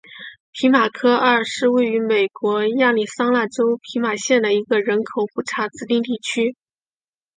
[0.51, 6.55] 皮马科二是位于美国亚利桑那州皮马县的一个人口普查指定地区。